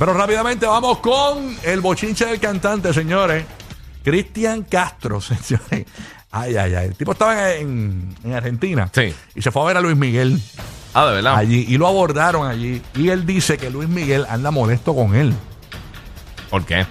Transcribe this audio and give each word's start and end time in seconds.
Pero 0.00 0.14
rápidamente 0.14 0.64
vamos 0.66 0.98
con 0.98 1.56
el 1.62 1.80
bochinche 1.80 2.24
del 2.24 2.40
cantante, 2.40 2.92
señores. 2.94 3.44
Cristian 4.02 4.62
Castro, 4.62 5.20
señores. 5.20 5.86
Ay, 6.32 6.56
ay, 6.56 6.74
ay. 6.74 6.86
El 6.88 6.94
tipo 6.96 7.12
estaba 7.12 7.52
en, 7.52 8.16
en 8.24 8.32
Argentina. 8.34 8.88
Sí. 8.94 9.14
Y 9.34 9.42
se 9.42 9.50
fue 9.50 9.60
a 9.62 9.66
ver 9.66 9.76
a 9.76 9.80
Luis 9.82 9.96
Miguel 9.96 10.40
Ah, 10.94 11.04
de 11.06 11.16
verdad. 11.16 11.36
allí. 11.36 11.66
Y 11.68 11.76
lo 11.76 11.86
abordaron 11.86 12.48
allí. 12.48 12.80
Y 12.94 13.10
él 13.10 13.26
dice 13.26 13.58
que 13.58 13.68
Luis 13.68 13.88
Miguel 13.90 14.26
anda 14.28 14.50
molesto 14.50 14.94
con 14.94 15.14
él 15.14 15.32
¿Por 16.48 16.64
qué? 16.64 16.86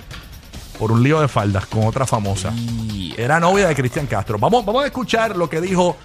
por 0.78 0.91
un 0.94 1.04
lío 1.04 1.20
de 1.20 1.28
faldas 1.28 1.66
con 1.66 1.86
otra 1.88 2.05
famosa. 2.05 2.54
Era 3.18 3.39
novia 3.41 3.68
de 3.68 3.76
Cristian 3.76 4.05
Castro. 4.07 4.38
Vamos, 4.39 4.66
vamos 4.66 4.84
a 4.84 4.86
escuchar 4.86 5.36
lo 5.36 5.50
que 5.50 5.60
dijo 5.60 5.98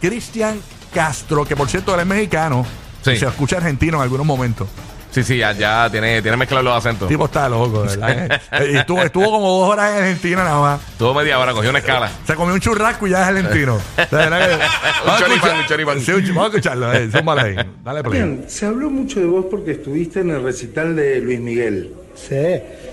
Cristian 0.00 0.58
Castro, 0.94 1.44
que 1.44 1.54
por 1.56 1.68
cierto 1.68 1.92
él 1.94 2.00
es 2.00 2.06
mexicano. 2.06 2.64
Sí. 3.04 3.10
Y 3.10 3.16
se 3.18 3.26
escucha 3.26 3.56
argentino 3.58 3.98
en 3.98 4.04
algunos 4.04 4.24
momentos. 4.24 4.68
Sí, 5.12 5.22
sí, 5.22 5.36
ya, 5.36 5.52
ya 5.52 5.88
tiene, 5.90 6.22
tiene 6.22 6.36
mezclado 6.36 6.64
los 6.64 6.74
acentos. 6.76 7.02
El 7.02 7.14
tipo 7.14 7.26
está 7.26 7.48
loco, 7.48 7.82
¿verdad? 7.82 8.40
Y 8.72 8.76
estuvo, 8.76 9.02
estuvo 9.02 9.30
como 9.30 9.46
dos 9.60 9.68
horas 9.70 9.92
en 9.92 9.98
Argentina 10.04 10.42
nada 10.44 10.60
más. 10.60 10.80
Tuvo 10.98 11.14
media 11.14 11.38
hora, 11.38 11.52
cogió 11.52 11.70
una 11.70 11.80
escala. 11.80 12.10
Se 12.26 12.34
comió 12.34 12.54
un 12.54 12.60
churrasco 12.60 13.06
y 13.06 13.10
ya 13.10 13.22
es 13.22 13.28
argentino. 13.28 13.78
Vamos 14.10 14.12
a 14.12 15.18
choripán, 15.18 15.32
escuchar- 15.32 15.58
un 15.60 15.66
choripán. 15.66 16.00
Sí, 16.00 16.12
un 16.12 16.22
chu- 16.24 16.28
vamos 16.34 16.44
a 16.44 16.46
escucharlo. 16.48 16.92
Eh, 16.94 17.10
ahí. 17.38 17.56
Dale 17.84 18.02
play. 18.02 18.12
Bien, 18.22 18.44
se 18.48 18.66
habló 18.66 18.90
mucho 18.90 19.20
de 19.20 19.26
vos 19.26 19.46
porque 19.50 19.72
estuviste 19.72 20.20
en 20.20 20.30
el 20.30 20.42
recital 20.42 20.96
de 20.96 21.20
Luis 21.20 21.40
Miguel. 21.40 21.92
Sí, 22.14 22.36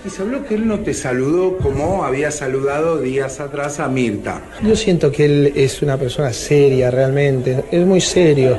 Y 0.04 0.08
se 0.10 0.22
habló 0.22 0.44
que 0.46 0.54
él 0.54 0.66
no 0.66 0.80
te 0.80 0.94
saludó 0.94 1.58
como 1.58 2.04
había 2.04 2.30
saludado 2.30 2.98
días 2.98 3.38
atrás 3.38 3.78
a 3.78 3.86
Mirta. 3.86 4.40
yo 4.62 4.74
siento 4.74 5.12
que 5.12 5.26
él 5.26 5.52
es 5.56 5.82
una 5.82 5.98
persona 5.98 6.32
seria 6.32 6.90
realmente, 6.90 7.64
es 7.70 7.86
muy 7.86 8.00
serio 8.00 8.58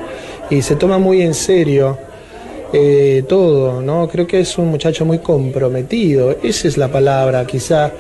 y 0.52 0.62
se 0.62 0.76
toma 0.76 1.00
muy 1.00 1.24
en 1.24 1.34
serio 1.34 1.98
eh, 2.74 3.24
todo, 3.28 3.82
¿no? 3.82 4.08
Creo 4.08 4.26
que 4.28 4.40
es 4.42 4.58
un 4.58 4.68
muchacho 4.68 5.06
muy 5.06 5.20
comprometido, 5.20 6.38
esa 6.44 6.68
es 6.68 6.78
la 6.78 6.88
palabra, 6.88 7.46
quizá. 7.46 7.92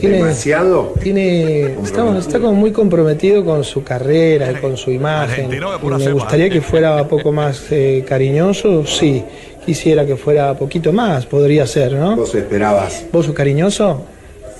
¿Demasiado? 0.00 0.94
Tiene, 1.02 1.74
está, 1.82 2.16
está 2.18 2.38
como 2.40 2.54
muy 2.54 2.72
comprometido 2.72 3.44
con 3.44 3.62
su 3.64 3.82
carrera 3.84 4.50
y 4.52 4.54
con 4.56 4.76
su 4.78 4.90
imagen. 4.90 5.48
Me 5.50 6.12
gustaría 6.12 6.48
que 6.48 6.60
fuera 6.62 7.02
un 7.02 7.08
poco 7.08 7.32
más 7.32 7.64
eh, 7.70 8.04
cariñoso, 8.08 8.86
sí. 8.86 9.22
Quisiera 9.64 10.04
que 10.06 10.16
fuera 10.16 10.54
poquito 10.54 10.92
más, 10.92 11.26
podría 11.26 11.66
ser, 11.66 11.92
¿no? 11.92 12.16
¿Vos 12.16 12.34
esperabas? 12.34 13.04
¿Vos 13.12 13.26
sos 13.26 13.34
cariñoso? 13.34 14.04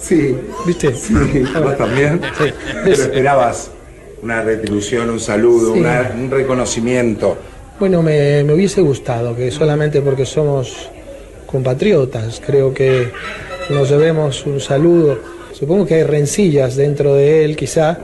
Sí. 0.01 0.37
¿Viste? 0.67 0.95
Sí, 0.95 1.15
¿Vos 1.63 1.77
también? 1.79 2.21
Sí. 2.39 2.51
Pero 2.85 2.95
esperabas 2.95 3.71
una 4.23 4.43
retribución, 4.43 5.09
un 5.11 5.21
saludo, 5.21 5.73
Sí. 5.75 5.81
una- 5.81 6.13
un 6.15 6.31
reconocimiento. 6.31 7.37
Bueno, 7.79 8.03
me, 8.03 8.45
me 8.45 8.55
hubiese 8.55 8.81
gustado 8.81 9.35
que 9.35 9.51
solamente 9.51 10.01
porque 10.01 10.25
somos 10.25 10.91
compatriotas, 11.47 12.41
creo 12.45 12.73
que 12.73 13.09
nos 13.71 13.91
debemos 13.91 14.47
un 14.47 14.61
saludo. 14.61 15.19
Supongo 15.53 15.87
que 15.87 15.95
hay 15.95 16.03
rencillas 16.05 16.77
dentro 16.77 17.15
de 17.15 17.45
él, 17.45 17.57
quizá. 17.57 17.99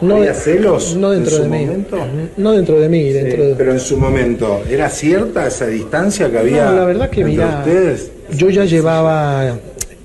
No, 0.00 0.16
¿Había 0.16 0.34
celos 0.34 0.94
no 0.94 1.10
dentro 1.10 1.36
en 1.38 1.42
de 1.42 1.48
mí. 1.58 1.66
momento? 1.66 1.98
No 2.36 2.52
dentro 2.52 2.80
de 2.80 2.88
mí, 2.88 3.10
dentro 3.10 3.44
de... 3.44 3.54
pero 3.56 3.72
en 3.72 3.80
su 3.80 3.96
momento, 3.96 4.62
¿era 4.70 4.88
cierta 4.88 5.48
esa 5.48 5.66
distancia 5.66 6.30
que 6.30 6.38
había 6.38 6.66
No, 6.66 6.76
la 6.76 6.84
verdad 6.84 7.10
que 7.10 7.22
entre 7.22 7.32
mira, 7.34 7.58
ustedes? 7.58 8.12
yo 8.30 8.48
ya 8.50 8.64
llevaba, 8.64 9.56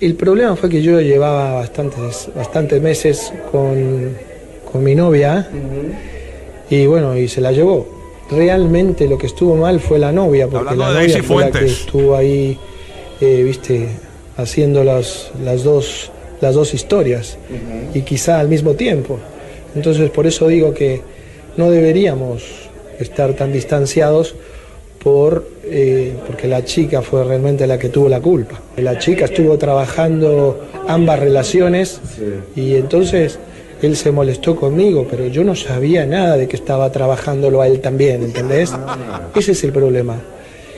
el 0.01 0.15
problema 0.15 0.55
fue 0.55 0.69
que 0.69 0.81
yo 0.81 0.99
llevaba 0.99 1.53
bastantes, 1.53 2.29
bastantes 2.35 2.81
meses 2.81 3.31
con, 3.51 4.17
con 4.71 4.83
mi 4.83 4.95
novia 4.95 5.47
y 6.71 6.87
bueno, 6.87 7.15
y 7.15 7.27
se 7.27 7.39
la 7.41 7.51
llevó. 7.51 8.02
Realmente 8.31 9.07
lo 9.07 9.17
que 9.17 9.27
estuvo 9.27 9.55
mal 9.55 9.79
fue 9.79 9.99
la 9.99 10.11
novia, 10.11 10.47
porque 10.47 10.69
Hablando 10.69 10.93
la 10.93 10.99
de 10.99 11.07
novia 11.07 11.23
fue 11.23 11.43
la 11.43 11.51
que 11.51 11.65
estuvo 11.65 12.15
ahí, 12.15 12.57
eh, 13.21 13.43
viste, 13.43 13.89
haciendo 14.37 14.83
las, 14.83 15.31
las, 15.43 15.63
dos, 15.63 16.11
las 16.41 16.55
dos 16.55 16.73
historias 16.73 17.37
y 17.93 18.01
quizá 18.01 18.39
al 18.39 18.47
mismo 18.47 18.73
tiempo. 18.73 19.19
Entonces 19.75 20.09
por 20.09 20.27
eso 20.27 20.47
digo 20.47 20.73
que 20.73 21.01
no 21.57 21.69
deberíamos 21.69 22.43
estar 22.99 23.33
tan 23.33 23.51
distanciados 23.51 24.35
por, 25.03 25.45
eh, 25.65 26.13
porque 26.25 26.47
la 26.47 26.63
chica 26.63 27.01
fue 27.01 27.23
realmente 27.23 27.67
la 27.67 27.77
que 27.77 27.89
tuvo 27.89 28.07
la 28.07 28.21
culpa. 28.21 28.61
La 28.77 28.97
chica 28.97 29.25
estuvo 29.25 29.57
trabajando 29.57 30.65
ambas 30.87 31.19
relaciones 31.19 31.99
y 32.55 32.75
entonces 32.75 33.37
él 33.87 33.95
se 33.95 34.11
molestó 34.11 34.55
conmigo, 34.55 35.05
pero 35.09 35.27
yo 35.27 35.43
no 35.43 35.55
sabía 35.55 36.05
nada 36.05 36.37
de 36.37 36.47
que 36.47 36.55
estaba 36.55 36.91
trabajándolo 36.91 37.61
a 37.61 37.67
él 37.67 37.79
también, 37.79 38.23
¿entendés? 38.23 38.73
Ese 39.35 39.51
es 39.51 39.63
el 39.63 39.71
problema. 39.71 40.15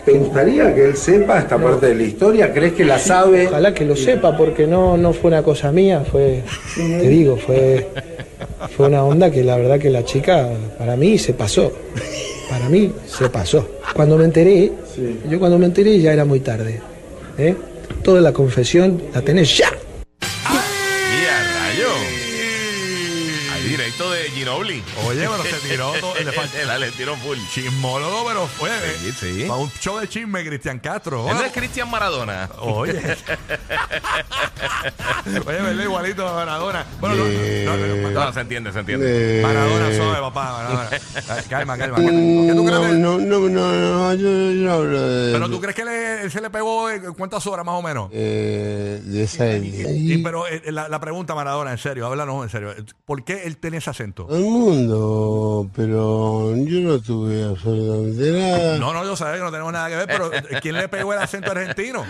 ¿Te 0.05 0.11
gustaría 0.11 0.73
que 0.75 0.85
él 0.85 0.95
sepa 0.95 1.39
esta 1.39 1.57
parte 1.57 1.87
de 1.87 1.95
la 1.95 2.03
historia? 2.03 2.53
¿Crees 2.53 2.73
que 2.73 2.85
la 2.85 2.99
sabe? 2.99 3.47
Ojalá 3.47 3.73
que 3.73 3.85
lo 3.85 3.95
sepa, 3.95 4.37
porque 4.37 4.67
no, 4.67 4.97
no 4.97 5.13
fue 5.13 5.29
una 5.29 5.41
cosa 5.41 5.71
mía, 5.71 6.03
fue, 6.09 6.43
te 6.75 7.07
digo, 7.09 7.37
fue, 7.37 7.87
fue 8.77 8.87
una 8.87 9.03
onda 9.03 9.31
que 9.31 9.43
la 9.43 9.57
verdad 9.57 9.79
que 9.79 9.89
la 9.89 10.05
chica, 10.05 10.47
para 10.77 10.95
mí, 10.95 11.17
se 11.17 11.33
pasó. 11.33 11.71
Para 12.49 12.69
mí, 12.69 12.91
se 13.07 13.29
pasó. 13.29 13.67
Cuando 13.95 14.17
me 14.17 14.25
enteré, 14.25 14.71
yo 15.27 15.39
cuando 15.39 15.57
me 15.57 15.65
enteré 15.65 15.99
ya 15.99 16.13
era 16.13 16.23
muy 16.23 16.39
tarde. 16.39 16.79
¿eh? 17.39 17.55
Toda 18.03 18.21
la 18.21 18.31
confesión 18.31 19.01
la 19.11 19.21
tenés 19.21 19.57
ya. 19.57 19.69
Directo 23.95 24.11
de 24.11 24.29
Ginobili. 24.31 24.83
Oye, 25.05 25.21
pero 25.21 25.43
se 25.43 25.67
tiró 25.69 25.93
todo. 26.01 26.15
Le 26.15 26.31
falta 26.33 26.65
Dale, 26.65 26.91
tiró 26.91 27.15
full. 27.15 27.37
chismólogo, 27.53 28.25
pero 28.27 28.45
fue. 28.47 28.69
Sí, 28.99 29.11
sí. 29.13 29.45
Para 29.47 29.59
un 29.61 29.71
show 29.79 29.97
de 29.99 30.09
chisme, 30.09 30.45
Cristian 30.45 30.79
Castro. 30.79 31.29
Él 31.29 31.37
no 31.37 31.43
es 31.45 31.51
Cristian 31.53 31.89
Maradona. 31.89 32.49
Oye. 32.59 32.91
Oye, 35.25 35.39
¿verdad? 35.61 35.83
Igualito 35.83 36.27
a 36.27 36.33
Maradona. 36.33 36.85
Bueno, 36.99 37.15
no, 37.15 37.23
no, 37.25 37.77
no, 37.77 37.95
no, 38.09 38.09
No, 38.25 38.33
se 38.33 38.39
entiende, 38.41 38.73
se 38.73 38.79
entiende. 38.79 39.39
Maradona 39.41 39.95
suave, 39.95 40.19
papá. 40.19 40.51
Maradona. 40.51 40.89
Calma, 41.49 41.77
calma. 41.77 41.97
¿Qué 41.97 42.53
tú 42.53 42.65
crees? 42.65 42.81
No, 42.95 43.17
no, 43.17 43.17
no, 43.19 43.39
no, 43.49 43.71
no, 43.71 44.13
yo 44.15 44.27
no 44.29 44.73
hablo 44.73 45.01
de, 45.09 45.33
Pero 45.33 45.49
tú 45.49 45.61
crees 45.61 45.75
que 45.75 45.85
le, 45.85 46.21
él 46.23 46.31
se 46.31 46.41
le 46.41 46.49
pegó 46.49 46.89
eh, 46.89 47.01
cuántas 47.17 47.45
horas 47.47 47.65
más 47.65 47.75
o 47.75 47.81
menos? 47.81 48.09
eh, 48.11 48.99
de 49.03 49.95
Y 49.95 50.17
pero 50.17 50.47
eh, 50.47 50.61
la, 50.71 50.89
la 50.89 50.99
pregunta, 50.99 51.33
Maradona, 51.35 51.71
en 51.71 51.77
serio, 51.77 52.05
háblanos 52.07 52.43
en 52.43 52.49
serio. 52.49 52.75
¿Por 53.05 53.23
qué 53.23 53.43
él 53.45 53.57
tenía 53.57 53.81
ese 53.85 53.89
acento? 54.03 54.25
todo 54.25 54.37
el 54.37 54.43
mundo, 54.43 55.69
pero 55.75 56.55
yo 56.55 56.79
no 56.81 56.99
tuve 56.99 57.43
absolutamente 57.43 58.31
nada. 58.31 58.77
No, 58.77 58.93
no, 58.93 59.03
yo 59.03 59.15
sabía 59.15 59.37
que 59.37 59.43
no 59.43 59.51
tenemos 59.51 59.71
nada 59.73 59.89
que 59.89 59.95
ver, 59.95 60.07
pero 60.07 60.31
eh, 60.33 60.43
¿quién 60.61 60.75
le 60.75 60.87
pegó 60.89 61.13
el 61.13 61.19
acento 61.19 61.51
argentino? 61.51 62.03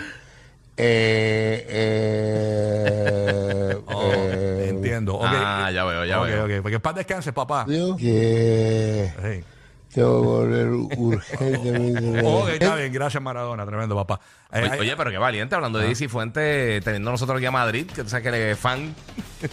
Eh, 0.78 1.66
eh, 1.68 3.76
Oh, 3.88 4.10
eh, 4.12 4.66
entiendo. 4.70 5.14
ok. 5.14 5.24
Ah, 5.26 5.70
ya 5.72 5.84
veo, 5.84 6.04
ya 6.04 6.20
Ok, 6.20 6.26
veo. 6.26 6.44
ok. 6.44 6.50
Porque 6.62 6.74
en 6.76 6.80
paz 6.82 6.94
descanse, 6.96 7.32
papá. 7.32 7.64
digo 7.68 7.96
que 7.96 9.10
Sí. 9.22 9.44
Tengo 9.92 10.20
que 10.20 10.26
volver 10.26 10.68
urgentemente. 10.96 12.22
Ok, 12.24 12.48
está 12.50 12.74
bien. 12.76 12.92
Gracias, 12.92 13.22
Maradona. 13.22 13.64
Tremendo, 13.66 13.94
papá. 13.94 14.20
Eh, 14.52 14.68
Oye, 14.70 14.80
oye, 14.80 14.96
pero 14.96 15.10
qué 15.10 15.18
valiente 15.18 15.54
hablando 15.54 15.78
de 15.78 15.86
Daisy 15.86 16.08
Fuente, 16.08 16.80
teniendo 16.82 17.10
nosotros 17.10 17.36
aquí 17.36 17.46
a 17.46 17.50
Madrid, 17.50 17.86
que 17.86 18.02
tú 18.02 18.08
sabes 18.08 18.22
que 18.22 18.28
él 18.28 18.34
es 18.34 18.58
fan. 18.58 18.94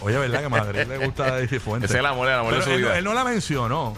Oye, 0.00 0.18
¿verdad 0.18 0.40
que 0.40 0.46
a 0.46 0.48
Madrid 0.50 0.82
le 0.86 0.98
gusta 0.98 1.24
Daisy 1.36 1.58
Fuentes? 1.58 1.90
Ese 1.90 1.98
es 1.98 2.00
el 2.00 2.06
amor, 2.06 2.28
el 2.28 2.34
amor 2.34 2.52
de 2.54 2.58
Pero 2.60 2.64
su 2.64 2.70
él, 2.72 2.82
vida. 2.82 2.98
él 2.98 3.04
no 3.04 3.14
la 3.14 3.24
mencionó. 3.24 3.94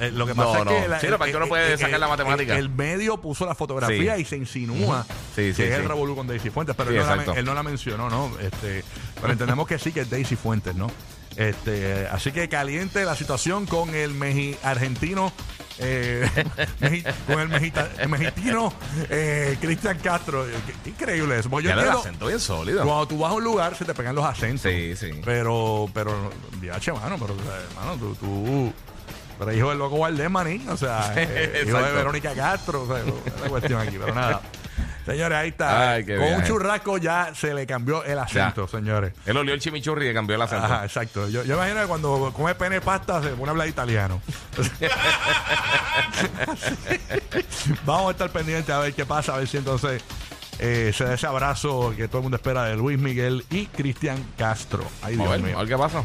Eh, 0.00 0.10
lo 0.12 0.26
que 0.26 0.34
pasa 0.34 0.64
No, 0.64 0.70
es 0.70 0.82
que... 0.82 0.88
la- 0.88 0.98
Sí, 1.00 1.06
lo 1.08 1.12
que 1.12 1.18
pasa 1.18 1.26
es 1.28 1.32
que 1.32 1.36
uno 1.36 1.46
puede 1.48 1.76
sacar 1.76 2.00
la 2.00 2.08
matemática. 2.08 2.54
El, 2.54 2.60
el 2.64 2.68
medio 2.70 3.18
puso 3.20 3.44
la 3.44 3.54
fotografía 3.54 4.16
Sí. 4.16 4.22
y 4.22 4.24
se 4.24 4.36
insinúa 4.38 5.04
Sí, 5.36 5.52
sí, 5.52 5.62
que 5.62 5.68
es 5.68 5.74
sí. 5.76 5.82
el 5.82 5.84
revolú 5.88 6.16
con 6.16 6.26
Daisy 6.26 6.48
Fuentes, 6.48 6.74
pero 6.74 6.90
Sí, 6.90 6.96
él, 6.96 7.02
no 7.02 7.06
la, 7.08 7.14
exacto. 7.16 7.38
él 7.38 7.44
no 7.44 7.52
la 7.54 7.62
mencionó, 7.62 8.08
¿no? 8.08 8.30
Este, 8.40 8.82
pero 9.20 9.32
entendemos 9.34 9.66
que 9.68 9.78
sí 9.78 9.92
que 9.92 10.00
es 10.00 10.08
Daisy 10.10 10.36
Fuentes, 10.36 10.74
¿no? 10.74 10.86
Este, 11.40 12.06
así 12.10 12.32
que 12.32 12.48
caliente 12.50 13.02
la 13.06 13.16
situación 13.16 13.64
con 13.66 13.94
el 13.94 14.12
meji 14.12 14.56
argentino, 14.62 15.32
eh, 15.78 16.28
meji- 16.80 17.04
con 17.26 17.40
el, 17.40 17.48
mejita- 17.48 17.88
el 17.98 18.08
mexicano 18.10 18.72
eh, 19.08 19.56
Cristian 19.58 19.98
Castro. 20.00 20.44
Qué- 20.84 20.90
Increíble 20.90 21.38
eso. 21.38 21.48
Porque 21.48 21.64
yo 21.64 21.70
Ya 21.70 21.74
el 21.74 21.80
entiendo- 21.80 22.00
acento 22.00 22.26
bien 22.26 22.40
sólido. 22.40 22.84
cuando 22.84 23.08
tú 23.08 23.18
vas 23.18 23.30
a 23.32 23.34
un 23.36 23.44
lugar 23.44 23.74
se 23.74 23.86
te 23.86 23.94
pegan 23.94 24.14
los 24.14 24.24
acentos. 24.26 24.70
Sí, 24.70 24.94
sí. 24.96 25.10
Pero, 25.24 25.88
pero, 25.94 26.30
viache, 26.60 26.92
mano, 26.92 27.16
pero, 27.18 27.32
o 27.32 27.36
sea, 27.38 27.80
mano, 27.80 27.96
tú, 27.96 28.14
tú, 28.16 28.72
pero 29.38 29.50
hijo 29.54 29.70
del 29.70 29.78
loco 29.78 29.98
Valdés, 29.98 30.30
manín, 30.30 30.68
o 30.68 30.76
sea, 30.76 31.14
eh, 31.16 31.64
hijo 31.66 31.78
de. 31.78 31.92
Verónica 31.92 32.34
Castro, 32.34 32.82
o 32.82 32.86
sea, 32.86 33.02
la 33.42 33.48
cuestión 33.48 33.80
aquí, 33.80 33.96
pero 33.98 34.14
nada. 34.14 34.42
Señores, 35.06 35.38
ahí 35.38 35.48
está. 35.48 35.92
Ay, 35.92 36.04
qué 36.04 36.16
Con 36.16 36.24
un 36.26 36.30
viaje. 36.36 36.48
churrasco 36.48 36.98
ya 36.98 37.32
se 37.34 37.54
le 37.54 37.66
cambió 37.66 38.04
el 38.04 38.18
acento, 38.18 38.68
señores. 38.68 39.12
Él 39.26 39.36
olió 39.36 39.54
el 39.54 39.60
chimichurri 39.60 40.08
y 40.08 40.14
cambió 40.14 40.36
el 40.36 40.42
acento. 40.42 40.64
Ajá, 40.66 40.84
exacto. 40.84 41.28
Yo, 41.28 41.42
yo 41.44 41.54
imagino 41.54 41.80
que 41.80 41.86
cuando 41.86 42.32
come 42.34 42.54
pene 42.54 42.80
pasta 42.80 43.22
se 43.22 43.30
pone 43.30 43.48
a 43.48 43.50
hablar 43.50 43.68
italiano. 43.68 44.20
Vamos 47.84 48.08
a 48.08 48.10
estar 48.12 48.30
pendientes 48.30 48.70
a 48.70 48.78
ver 48.80 48.94
qué 48.94 49.04
pasa, 49.06 49.34
a 49.34 49.38
ver 49.38 49.48
si 49.48 49.56
entonces 49.56 50.02
eh, 50.58 50.92
se 50.94 51.04
da 51.04 51.14
ese 51.14 51.26
abrazo 51.26 51.92
que 51.96 52.08
todo 52.08 52.18
el 52.18 52.22
mundo 52.24 52.36
espera 52.36 52.64
de 52.64 52.76
Luis 52.76 52.98
Miguel 52.98 53.44
y 53.50 53.66
Cristian 53.66 54.22
Castro. 54.36 54.84
Ay, 55.02 55.16
Vamos 55.16 55.32
a 55.32 55.36
Dios 55.36 55.42
ver, 55.42 55.50
mío. 55.50 55.58
a 55.58 55.62
ver 55.62 55.68
qué 55.68 55.78
pasa. 55.78 56.04